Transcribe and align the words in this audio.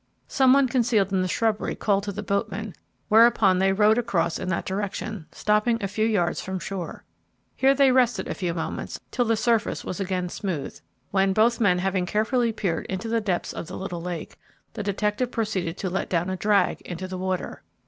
Some 0.27 0.51
one 0.51 0.67
concealed 0.67 1.13
in 1.13 1.21
the 1.21 1.27
shrubbery 1.27 1.75
called 1.75 2.01
to 2.05 2.11
the 2.11 2.23
boatmen, 2.23 2.73
whereupon 3.07 3.59
they 3.59 3.71
rowed 3.71 3.99
across 3.99 4.39
in 4.39 4.49
that 4.49 4.65
direction, 4.65 5.27
stopping 5.31 5.77
a 5.83 5.87
few 5.87 6.07
yards 6.07 6.41
from 6.41 6.57
shore. 6.57 7.03
Here 7.55 7.75
they 7.75 7.91
rested 7.91 8.27
a 8.27 8.33
few 8.33 8.55
moments 8.55 8.99
till 9.11 9.25
the 9.25 9.35
surface 9.37 9.85
was 9.85 9.99
again 9.99 10.27
smooth, 10.29 10.75
when, 11.11 11.33
both 11.33 11.59
men 11.59 11.77
having 11.77 12.07
carefully 12.07 12.51
peered 12.51 12.87
into 12.87 13.09
the 13.09 13.21
depths 13.21 13.53
of 13.53 13.67
the 13.67 13.77
little 13.77 14.01
lake, 14.01 14.37
the 14.73 14.81
detective 14.81 15.29
proceeded 15.29 15.77
to 15.77 15.89
let 15.91 16.09
down 16.09 16.31
a 16.31 16.35
drag 16.35 16.81
into 16.81 17.07
the 17.07 17.19
water. 17.19 17.61